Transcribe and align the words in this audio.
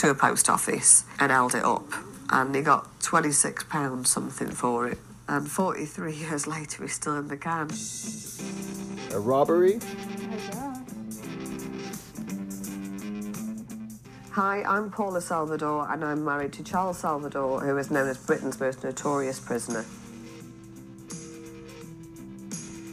to 0.00 0.08
a 0.08 0.14
post 0.14 0.48
office 0.48 1.04
and 1.18 1.30
held 1.30 1.54
it 1.54 1.62
up. 1.62 1.84
And 2.30 2.54
he 2.54 2.62
got 2.62 3.00
£26 3.00 4.06
something 4.06 4.48
for 4.48 4.88
it. 4.88 4.98
And 5.28 5.46
43 5.46 6.14
years 6.14 6.46
later, 6.46 6.84
he's 6.84 6.94
still 6.94 7.18
in 7.18 7.28
the 7.28 7.36
can. 7.36 7.68
A 9.12 9.20
robbery? 9.20 9.78
Hi, 14.30 14.62
I'm 14.62 14.90
Paula 14.90 15.20
Salvador, 15.20 15.92
and 15.92 16.02
I'm 16.02 16.24
married 16.24 16.54
to 16.54 16.64
Charles 16.64 16.98
Salvador, 16.98 17.60
who 17.60 17.76
is 17.76 17.90
known 17.90 18.08
as 18.08 18.16
Britain's 18.16 18.58
most 18.58 18.82
notorious 18.82 19.38
prisoner. 19.38 19.84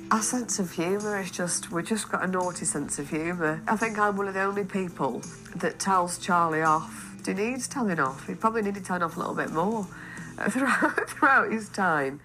Our 0.10 0.22
sense 0.22 0.58
of 0.58 0.72
humour 0.72 1.20
is 1.20 1.32
just, 1.32 1.70
we've 1.70 1.86
just 1.86 2.10
got 2.10 2.24
a 2.24 2.28
naughty 2.28 2.64
sense 2.64 2.98
of 2.98 3.10
humour. 3.10 3.62
I 3.68 3.76
think 3.76 4.00
I'm 4.00 4.16
one 4.16 4.30
of 4.30 4.36
the 4.36 4.42
only 4.42 4.64
people 4.64 5.22
that 5.58 5.80
tells 5.80 6.18
Charlie 6.18 6.62
off. 6.62 7.14
He 7.26 7.34
needs 7.34 7.68
telling 7.68 8.00
off. 8.00 8.26
He 8.26 8.34
probably 8.34 8.62
needed 8.62 8.86
telling 8.86 9.04
off 9.04 9.18
a 9.18 9.20
little 9.20 9.36
bit 9.36 9.52
more 9.52 9.86
throughout, 10.50 11.10
throughout 11.10 11.52
his 11.52 11.68
time. 11.68 12.22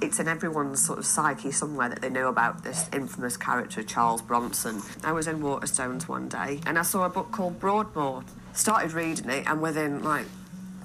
It's 0.00 0.20
in 0.20 0.28
everyone's 0.28 0.86
sort 0.86 1.00
of 1.00 1.06
psyche 1.06 1.50
somewhere 1.50 1.88
that 1.88 2.00
they 2.00 2.10
know 2.10 2.28
about 2.28 2.62
this 2.62 2.88
infamous 2.92 3.36
character, 3.36 3.82
Charles 3.82 4.22
Bronson. 4.22 4.82
I 5.02 5.10
was 5.10 5.26
in 5.26 5.40
Waterstones 5.40 6.06
one 6.06 6.28
day 6.28 6.60
and 6.64 6.78
I 6.78 6.82
saw 6.82 7.04
a 7.06 7.08
book 7.08 7.32
called 7.32 7.58
Broadmoor. 7.58 8.22
Started 8.52 8.92
reading 8.92 9.28
it, 9.30 9.46
and 9.48 9.60
within 9.60 10.04
like 10.04 10.26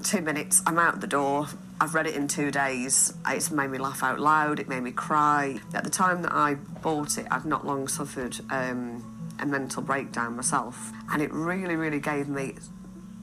two 0.03 0.21
minutes, 0.21 0.63
I'm 0.65 0.79
out 0.79 1.01
the 1.01 1.07
door. 1.07 1.47
I've 1.81 1.95
read 1.95 2.05
it 2.05 2.15
in 2.15 2.27
two 2.27 2.51
days. 2.51 3.11
It's 3.27 3.49
made 3.49 3.71
me 3.71 3.79
laugh 3.79 4.03
out 4.03 4.19
loud. 4.19 4.59
It 4.59 4.69
made 4.69 4.83
me 4.83 4.91
cry. 4.91 5.59
At 5.73 5.83
the 5.83 5.89
time 5.89 6.21
that 6.21 6.31
I 6.31 6.53
bought 6.53 7.17
it, 7.17 7.25
I'd 7.31 7.43
not 7.43 7.65
long 7.65 7.87
suffered 7.87 8.39
um, 8.51 9.03
a 9.39 9.47
mental 9.47 9.81
breakdown 9.81 10.35
myself, 10.35 10.91
and 11.11 11.23
it 11.23 11.33
really, 11.33 11.75
really 11.75 11.99
gave 11.99 12.29
me 12.29 12.53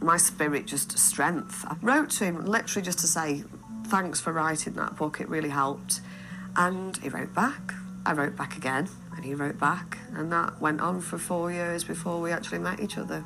my 0.01 0.16
spirit 0.16 0.66
just 0.66 0.99
strength. 0.99 1.65
I 1.69 1.77
wrote 1.82 2.10
to 2.10 2.24
him 2.24 2.47
literally 2.47 2.85
just 2.85 2.99
to 2.99 3.07
say 3.07 3.45
thanks 3.87 4.21
for 4.21 4.32
writing 4.32 4.73
that 4.73 4.97
book. 4.97 5.21
It 5.21 5.29
really 5.29 5.51
helped, 5.51 6.01
and 6.57 6.97
he 6.97 7.10
wrote 7.10 7.32
back. 7.32 7.75
I 8.04 8.13
wrote 8.13 8.35
back 8.35 8.57
again, 8.57 8.88
and 9.15 9.25
he 9.25 9.35
wrote 9.35 9.60
back, 9.60 9.99
and 10.13 10.32
that 10.32 10.60
went 10.60 10.80
on 10.80 11.01
for 11.01 11.16
four 11.16 11.52
years 11.52 11.85
before 11.85 12.21
we 12.21 12.32
actually 12.32 12.59
met 12.59 12.80
each 12.80 12.99
other. 12.99 13.23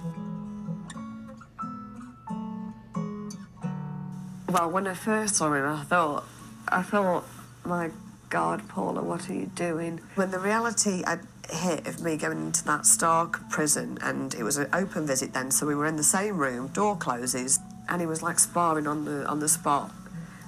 Well, 4.52 4.70
when 4.70 4.86
I 4.86 4.92
first 4.92 5.36
saw 5.36 5.50
him, 5.54 5.64
I 5.64 5.82
thought, 5.82 6.24
I 6.68 6.82
thought, 6.82 7.24
my 7.64 7.90
God, 8.28 8.68
Paula, 8.68 9.02
what 9.02 9.30
are 9.30 9.32
you 9.32 9.46
doing? 9.46 10.02
When 10.14 10.30
the 10.30 10.38
reality 10.38 11.02
hit 11.48 11.86
of 11.86 12.02
me 12.02 12.18
going 12.18 12.36
into 12.48 12.62
that 12.64 12.84
stark 12.84 13.48
prison, 13.48 13.96
and 14.02 14.34
it 14.34 14.42
was 14.42 14.58
an 14.58 14.68
open 14.74 15.06
visit 15.06 15.32
then, 15.32 15.50
so 15.50 15.66
we 15.66 15.74
were 15.74 15.86
in 15.86 15.96
the 15.96 16.04
same 16.04 16.36
room, 16.36 16.66
door 16.66 16.96
closes, 16.96 17.60
and 17.88 18.02
he 18.02 18.06
was 18.06 18.22
like 18.22 18.38
sparring 18.38 18.86
on 18.86 19.06
the 19.06 19.26
on 19.26 19.40
the 19.40 19.48
spot, 19.48 19.90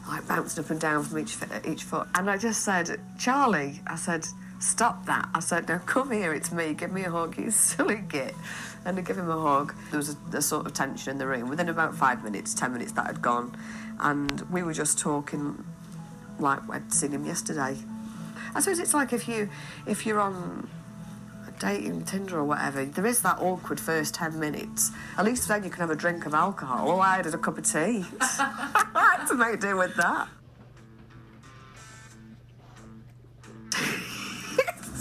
like 0.06 0.28
bouncing 0.28 0.62
up 0.62 0.70
and 0.70 0.80
down 0.80 1.02
from 1.02 1.20
each 1.20 1.38
each 1.66 1.84
foot. 1.84 2.06
And 2.14 2.28
I 2.28 2.36
just 2.36 2.62
said, 2.62 3.00
Charlie, 3.18 3.80
I 3.86 3.96
said, 3.96 4.26
stop 4.64 5.06
that. 5.06 5.28
I 5.34 5.40
said, 5.40 5.68
now 5.68 5.78
come 5.78 6.10
here, 6.10 6.32
it's 6.34 6.50
me, 6.50 6.74
give 6.74 6.92
me 6.92 7.04
a 7.04 7.10
hug, 7.10 7.38
you 7.38 7.50
silly 7.52 8.02
git. 8.08 8.34
And 8.84 8.98
I 8.98 9.02
give 9.02 9.18
him 9.18 9.30
a 9.30 9.40
hug. 9.40 9.74
There 9.90 9.98
was 9.98 10.16
a, 10.32 10.36
a 10.36 10.42
sort 10.42 10.66
of 10.66 10.74
tension 10.74 11.10
in 11.12 11.18
the 11.18 11.26
room. 11.26 11.48
Within 11.48 11.68
about 11.68 11.94
five 11.94 12.22
minutes, 12.22 12.52
ten 12.52 12.72
minutes, 12.72 12.92
that 12.92 13.06
had 13.06 13.22
gone 13.22 13.56
and 14.00 14.40
we 14.50 14.62
were 14.62 14.72
just 14.72 14.98
talking 14.98 15.64
like 16.38 16.60
I'd 16.70 16.92
seen 16.92 17.12
him 17.12 17.26
yesterday. 17.26 17.76
I 18.54 18.60
suppose 18.60 18.78
it's 18.78 18.94
like 18.94 19.12
if 19.12 19.28
you 19.28 19.48
if 19.86 20.06
you're 20.06 20.20
on 20.20 20.68
a 21.46 21.60
dating 21.60 22.04
Tinder 22.04 22.38
or 22.38 22.44
whatever, 22.44 22.84
there 22.84 23.06
is 23.06 23.22
that 23.22 23.38
awkward 23.38 23.80
first 23.80 24.14
ten 24.14 24.38
minutes. 24.38 24.90
At 25.16 25.24
least 25.24 25.48
then 25.48 25.64
you 25.64 25.70
can 25.70 25.80
have 25.80 25.90
a 25.90 25.96
drink 25.96 26.26
of 26.26 26.34
alcohol. 26.34 26.90
All 26.90 27.00
I 27.00 27.16
had 27.16 27.26
a 27.26 27.38
cup 27.38 27.58
of 27.58 27.64
tea. 27.64 28.04
I 28.20 29.16
had 29.16 29.26
to 29.26 29.34
make 29.34 29.60
do 29.60 29.76
with 29.76 29.94
that. 29.96 30.28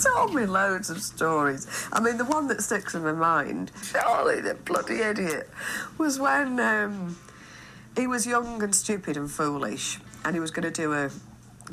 Told 0.03 0.33
me 0.33 0.45
loads 0.45 0.89
of 0.89 1.01
stories. 1.01 1.67
I 1.91 1.99
mean, 1.99 2.17
the 2.17 2.25
one 2.25 2.47
that 2.47 2.61
sticks 2.61 2.95
in 2.95 3.03
my 3.03 3.11
mind, 3.11 3.71
Charlie, 3.91 4.41
the 4.41 4.55
bloody 4.55 4.99
idiot, 5.01 5.49
was 5.97 6.19
when 6.19 6.59
um, 6.59 7.17
he 7.95 8.07
was 8.07 8.25
young 8.25 8.61
and 8.63 8.75
stupid 8.75 9.17
and 9.17 9.29
foolish, 9.29 9.99
and 10.25 10.35
he 10.35 10.39
was 10.39 10.51
going 10.51 10.63
to 10.63 10.71
do 10.71 10.93
a 10.93 11.09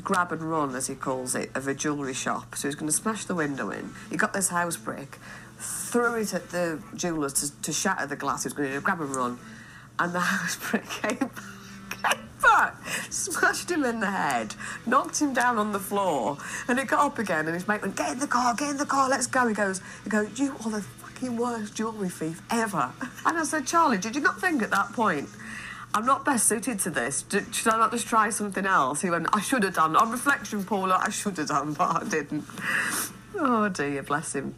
grab 0.03 0.31
and 0.31 0.41
run, 0.41 0.75
as 0.75 0.87
he 0.87 0.95
calls 0.95 1.35
it, 1.35 1.51
of 1.55 1.67
a 1.67 1.73
jewellery 1.73 2.13
shop. 2.13 2.55
So 2.55 2.63
he 2.63 2.67
was 2.67 2.75
going 2.75 2.89
to 2.89 2.95
smash 2.95 3.25
the 3.25 3.35
window 3.35 3.69
in. 3.69 3.91
He 4.09 4.17
got 4.17 4.33
this 4.33 4.49
house 4.49 4.77
brick, 4.77 5.17
threw 5.57 6.15
it 6.15 6.33
at 6.33 6.49
the 6.49 6.81
jeweller's 6.95 7.33
to, 7.33 7.61
to 7.61 7.73
shatter 7.73 8.07
the 8.07 8.15
glass. 8.15 8.43
He 8.43 8.47
was 8.47 8.53
going 8.53 8.69
to 8.69 8.73
do 8.73 8.79
a 8.79 8.81
grab 8.81 9.01
and 9.01 9.15
run, 9.15 9.39
and 9.99 10.13
the 10.13 10.19
house 10.31 10.55
brick 10.55 10.89
came 10.89 11.29
back, 12.61 12.87
smashed 13.09 13.71
him 13.71 13.83
in 13.83 13.99
the 13.99 14.11
head, 14.11 14.55
knocked 14.85 15.21
him 15.21 15.33
down 15.33 15.57
on 15.57 15.71
the 15.71 15.79
floor, 15.79 16.37
and 16.67 16.79
he 16.79 16.85
got 16.85 17.05
up 17.05 17.19
again. 17.19 17.45
And 17.45 17.55
his 17.55 17.67
mate 17.67 17.81
went, 17.81 17.95
"Get 17.95 18.11
in 18.11 18.19
the 18.19 18.27
car, 18.27 18.53
get 18.53 18.69
in 18.69 18.77
the 18.77 18.85
car, 18.85 19.09
let's 19.09 19.27
go." 19.27 19.47
He 19.47 19.53
goes, 19.53 19.81
"He 20.03 20.09
goes, 20.09 20.39
you 20.39 20.55
are 20.65 20.71
the 20.71 20.81
fucking 20.81 21.37
worst 21.37 21.75
jewellery 21.75 22.09
thief 22.09 22.41
ever." 22.49 22.91
And 23.25 23.37
I 23.37 23.43
said, 23.43 23.65
"Charlie, 23.67 23.97
did 23.97 24.15
you 24.15 24.21
not 24.21 24.39
think 24.39 24.61
at 24.61 24.71
that 24.71 24.93
point?" 24.93 25.29
I'm 25.93 26.05
not 26.05 26.23
best 26.23 26.47
suited 26.47 26.79
to 26.79 26.89
this. 26.89 27.25
should 27.51 27.67
I 27.67 27.77
not 27.77 27.91
just 27.91 28.07
try 28.07 28.29
something 28.29 28.65
else? 28.65 29.01
He 29.01 29.09
went, 29.09 29.27
I 29.33 29.41
should 29.41 29.63
have 29.63 29.73
done. 29.75 29.97
On 29.97 30.09
reflection, 30.09 30.63
Paula, 30.63 30.97
I 31.05 31.09
should 31.09 31.37
have 31.37 31.49
done, 31.49 31.73
but 31.77 32.03
I 32.03 32.07
didn't. 32.07 32.45
Oh 33.37 33.67
dear, 33.67 34.01
bless 34.01 34.33
him. 34.33 34.55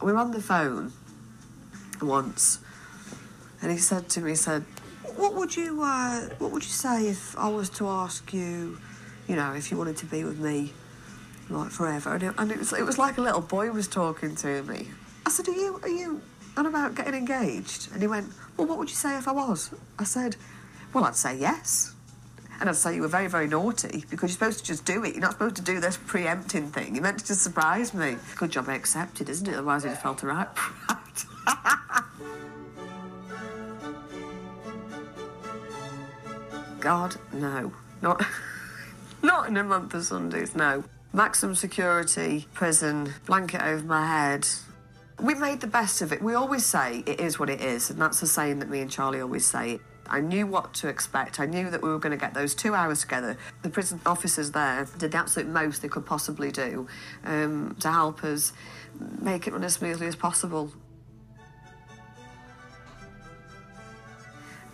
We 0.00 0.12
were 0.12 0.18
on 0.18 0.30
the 0.30 0.40
phone 0.40 0.92
once, 2.00 2.60
and 3.64 3.72
he 3.72 3.78
said 3.78 4.08
to 4.10 4.20
me, 4.20 4.30
he 4.30 4.36
said, 4.36 4.62
"What 5.16 5.34
would 5.34 5.56
you, 5.56 5.82
uh, 5.82 6.28
what 6.38 6.52
would 6.52 6.62
you 6.62 6.70
say 6.70 7.08
if 7.08 7.36
I 7.36 7.48
was 7.48 7.68
to 7.70 7.88
ask 7.88 8.32
you, 8.32 8.78
you 9.26 9.34
know, 9.34 9.52
if 9.54 9.72
you 9.72 9.76
wanted 9.76 9.96
to 9.96 10.06
be 10.06 10.22
with 10.22 10.38
me, 10.38 10.72
like 11.50 11.70
forever?" 11.70 12.14
And 12.14 12.22
it, 12.22 12.34
and 12.38 12.52
it 12.52 12.58
was, 12.58 12.72
it 12.72 12.84
was 12.84 12.98
like 12.98 13.18
a 13.18 13.22
little 13.22 13.40
boy 13.40 13.70
was 13.72 13.88
talking 13.88 14.36
to 14.36 14.62
me. 14.62 14.88
I 15.26 15.30
said, 15.30 15.48
"Are 15.48 15.52
you, 15.52 15.80
are 15.82 15.88
you?" 15.88 16.22
on 16.56 16.66
about 16.66 16.94
getting 16.94 17.14
engaged? 17.14 17.90
And 17.92 18.00
he 18.00 18.08
went, 18.08 18.32
Well, 18.56 18.66
what 18.66 18.78
would 18.78 18.88
you 18.88 18.94
say 18.94 19.16
if 19.16 19.28
I 19.28 19.32
was? 19.32 19.70
I 19.98 20.04
said, 20.04 20.36
Well, 20.92 21.04
I'd 21.04 21.16
say 21.16 21.36
yes. 21.36 21.94
And 22.60 22.68
I'd 22.68 22.76
say 22.76 22.94
you 22.94 23.02
were 23.02 23.08
very, 23.08 23.26
very 23.26 23.48
naughty 23.48 24.04
because 24.10 24.30
you're 24.30 24.34
supposed 24.34 24.60
to 24.60 24.64
just 24.64 24.84
do 24.84 25.04
it. 25.04 25.14
You're 25.14 25.22
not 25.22 25.32
supposed 25.32 25.56
to 25.56 25.62
do 25.62 25.80
this 25.80 25.96
preempting 25.96 26.68
thing. 26.68 26.94
You're 26.94 27.02
meant 27.02 27.18
to 27.18 27.26
just 27.26 27.42
surprise 27.42 27.92
me. 27.92 28.16
Good 28.36 28.52
job 28.52 28.68
I 28.68 28.74
accepted, 28.74 29.28
isn't 29.28 29.48
it? 29.48 29.54
Otherwise, 29.54 29.82
he'd 29.82 29.90
have 29.90 30.02
felt 30.02 30.22
a 30.22 30.26
right 30.26 30.48
God, 36.84 37.16
no. 37.32 37.72
Not, 38.02 38.22
not 39.22 39.48
in 39.48 39.56
a 39.56 39.64
month 39.64 39.94
of 39.94 40.04
Sundays, 40.04 40.54
no. 40.54 40.84
Maximum 41.14 41.54
security, 41.54 42.46
prison, 42.52 43.14
blanket 43.24 43.62
over 43.62 43.82
my 43.82 44.06
head, 44.06 44.46
we 45.18 45.34
made 45.34 45.62
the 45.62 45.66
best 45.66 46.02
of 46.02 46.12
it. 46.12 46.20
We 46.20 46.34
always 46.34 46.66
say 46.66 47.02
it 47.06 47.20
is 47.20 47.38
what 47.38 47.48
it 47.48 47.62
is, 47.62 47.88
and 47.88 47.98
that's 47.98 48.20
the 48.20 48.26
saying 48.26 48.58
that 48.58 48.68
me 48.68 48.80
and 48.80 48.90
Charlie 48.90 49.22
always 49.22 49.46
say. 49.46 49.80
I 50.06 50.20
knew 50.20 50.46
what 50.46 50.74
to 50.74 50.88
expect. 50.88 51.40
I 51.40 51.46
knew 51.46 51.70
that 51.70 51.80
we 51.80 51.88
were 51.88 51.98
going 51.98 52.10
to 52.10 52.18
get 52.18 52.34
those 52.34 52.54
two 52.54 52.74
hours 52.74 53.00
together. 53.00 53.38
The 53.62 53.70
prison 53.70 53.98
officers 54.04 54.50
there 54.50 54.86
did 54.98 55.12
the 55.12 55.16
absolute 55.16 55.48
most 55.48 55.80
they 55.80 55.88
could 55.88 56.04
possibly 56.04 56.50
do 56.50 56.86
um, 57.24 57.76
to 57.80 57.90
help 57.90 58.22
us 58.24 58.52
make 59.22 59.46
it 59.46 59.54
run 59.54 59.64
as 59.64 59.72
smoothly 59.72 60.06
as 60.06 60.16
possible. 60.16 60.70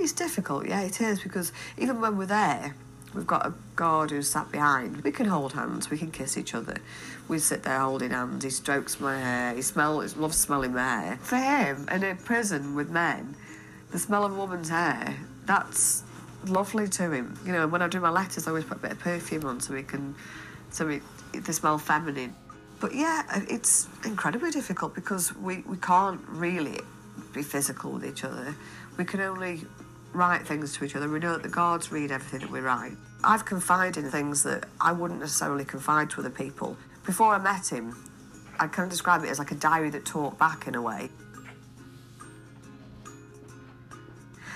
It's 0.01 0.13
difficult, 0.13 0.67
yeah, 0.67 0.81
it 0.81 1.01
is, 1.01 1.23
because 1.23 1.53
even 1.79 2.01
when 2.01 2.17
we're 2.17 2.27
there, 2.27 2.75
We've 3.15 3.27
got 3.27 3.45
a 3.45 3.53
guard 3.75 4.13
who's 4.13 4.29
sat 4.29 4.53
behind. 4.53 5.03
We 5.03 5.11
can 5.11 5.27
hold 5.27 5.53
hands, 5.53 5.91
we 5.91 5.99
can 5.99 6.13
kiss 6.13 6.39
each 6.39 6.55
other. 6.55 6.77
We 7.27 7.41
sit 7.41 7.65
there 7.65 7.81
holding 7.81 8.11
hands, 8.11 8.45
he 8.45 8.51
strokes 8.51 9.01
my 9.01 9.19
hair, 9.19 9.55
he 9.55 9.63
smells, 9.63 10.17
loves 10.17 10.37
smelling 10.37 10.75
my 10.75 10.83
hair. 10.83 11.19
For 11.21 11.37
him, 11.37 11.89
in 11.91 12.05
a 12.05 12.15
prison 12.15 12.77
with 12.77 12.89
men, 12.89 13.35
the 13.91 13.99
smell 13.99 14.25
of 14.25 14.33
a 14.33 14.35
woman's 14.37 14.69
hair, 14.69 15.17
that's 15.45 16.05
lovely 16.47 16.87
to 16.89 17.11
him. 17.11 17.37
You 17.45 17.53
know, 17.53 17.67
when 17.67 17.83
I 17.83 17.89
do 17.89 17.99
my 17.99 18.11
letters, 18.11 18.47
I 18.47 18.51
always 18.51 18.65
put 18.65 18.77
a 18.77 18.81
bit 18.81 18.93
of 18.93 19.01
perfume 19.01 19.45
on 19.45 19.61
so 19.61 19.75
we 19.75 19.83
can, 19.83 20.15
so 20.71 20.87
we, 20.87 21.01
they 21.35 21.53
smell 21.53 21.79
feminine. 21.79 22.35
But 22.79 22.95
yeah, 22.95 23.25
it's 23.49 23.89
incredibly 24.05 24.53
difficult 24.53 24.95
because 24.95 25.35
we, 25.35 25.59
we 25.63 25.79
can't 25.79 26.21
really 26.29 26.79
be 27.35 27.43
physical 27.43 27.91
with 27.91 28.05
each 28.05 28.23
other. 28.23 28.55
We 28.97 29.05
can 29.05 29.21
only 29.21 29.63
write 30.13 30.47
things 30.47 30.77
to 30.77 30.85
each 30.85 30.97
other. 30.97 31.09
We 31.09 31.19
know 31.19 31.33
that 31.33 31.43
the 31.43 31.49
guards 31.49 31.93
read 31.93 32.11
everything 32.11 32.41
that 32.41 32.51
we 32.51 32.61
write. 32.61 32.97
I've 33.23 33.45
confided 33.45 34.05
in 34.05 34.11
things 34.11 34.43
that 34.45 34.65
I 34.81 34.93
wouldn't 34.93 35.21
necessarily 35.21 35.65
confide 35.65 36.11
to 36.11 36.21
other 36.21 36.31
people. 36.31 36.77
Before 37.05 37.35
I 37.35 37.39
met 37.39 37.71
him, 37.71 37.97
I 38.59 38.67
kind 38.67 38.87
of 38.87 38.91
describe 38.91 39.25
it 39.25 39.29
as 39.29 39.39
like 39.39 39.51
a 39.53 39.57
diary 39.57 39.91
that 39.91 40.05
talked 40.05 40.39
back 40.39 40.67
in 40.67 40.75
a 40.75 40.83
way. 40.83 41.11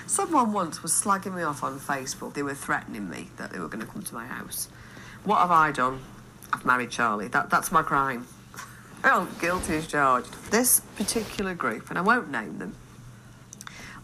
Someone 0.07 0.53
once 0.53 0.83
was 0.83 0.91
slagging 0.91 1.35
me 1.35 1.41
off 1.41 1.63
on 1.63 1.79
Facebook. 1.79 2.33
They 2.33 2.43
were 2.43 2.53
threatening 2.53 3.09
me 3.09 3.29
that 3.37 3.51
they 3.51 3.59
were 3.59 3.67
going 3.67 3.85
to 3.85 3.91
come 3.91 4.03
to 4.03 4.13
my 4.13 4.25
house. 4.25 4.69
What 5.23 5.39
have 5.39 5.51
I 5.51 5.71
done? 5.71 5.99
I've 6.53 6.63
married 6.63 6.91
Charlie. 6.91 7.27
That, 7.29 7.49
that's 7.49 7.71
my 7.71 7.81
crime. 7.81 8.27
well, 9.03 9.27
guilty 9.41 9.77
as 9.77 9.87
charged. 9.87 10.31
This 10.51 10.81
particular 10.95 11.55
group, 11.55 11.89
and 11.89 11.97
I 11.97 12.01
won't 12.01 12.29
name 12.29 12.59
them, 12.59 12.75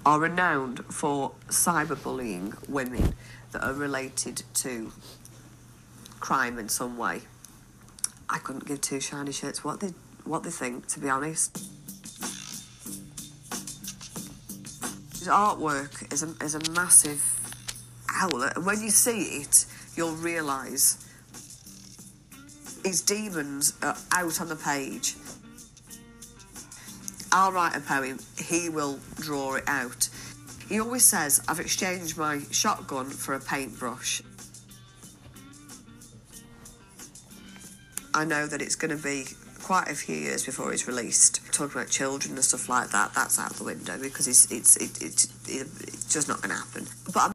are 0.05 0.19
renowned 0.19 0.83
for 0.85 1.31
cyberbullying 1.47 2.67
women 2.67 3.13
that 3.51 3.63
are 3.63 3.73
related 3.73 4.43
to 4.53 4.91
crime 6.19 6.57
in 6.57 6.69
some 6.69 6.97
way. 6.97 7.21
I 8.29 8.37
couldn't 8.39 8.65
give 8.65 8.81
two 8.81 8.99
shiny 8.99 9.31
shits 9.31 9.57
what 9.59 9.79
they 9.79 9.93
what 10.23 10.43
they 10.43 10.51
think, 10.51 10.87
to 10.87 10.99
be 10.99 11.09
honest. 11.09 11.57
His 15.17 15.27
artwork 15.27 16.11
is 16.13 16.23
a, 16.23 16.33
is 16.43 16.55
a 16.55 16.71
massive 16.71 17.23
outlet, 18.09 18.55
and 18.55 18.65
when 18.65 18.81
you 18.81 18.89
see 18.89 19.41
it, 19.41 19.65
you'll 19.95 20.15
realise 20.15 21.05
his 22.83 23.01
demons 23.01 23.73
are 23.81 23.97
out 24.13 24.41
on 24.41 24.47
the 24.49 24.55
page. 24.55 25.15
I'll 27.31 27.51
write 27.51 27.75
a 27.75 27.79
poem, 27.79 28.19
he 28.37 28.69
will 28.69 28.99
draw 29.15 29.55
it 29.55 29.63
out. 29.67 30.09
He 30.67 30.79
always 30.79 31.05
says, 31.05 31.41
I've 31.47 31.59
exchanged 31.59 32.17
my 32.17 32.41
shotgun 32.51 33.09
for 33.09 33.33
a 33.33 33.39
paintbrush. 33.39 34.21
I 38.13 38.25
know 38.25 38.47
that 38.47 38.61
it's 38.61 38.75
going 38.75 38.95
to 38.95 39.01
be 39.01 39.25
quite 39.61 39.87
a 39.87 39.95
few 39.95 40.15
years 40.15 40.45
before 40.45 40.71
he's 40.71 40.87
released. 40.87 41.41
Talking 41.53 41.79
about 41.79 41.89
children 41.89 42.35
and 42.35 42.43
stuff 42.43 42.67
like 42.67 42.89
that, 42.89 43.13
that's 43.13 43.39
out 43.39 43.53
the 43.53 43.63
window 43.63 43.97
because 44.01 44.27
it's 44.27 44.51
it's 44.51 44.75
it, 44.77 45.01
it, 45.01 45.25
it, 45.47 45.67
it's 45.81 46.11
just 46.11 46.27
not 46.27 46.41
going 46.41 46.49
to 46.49 46.57
happen. 46.57 46.87
But 47.05 47.23
I'm 47.23 47.29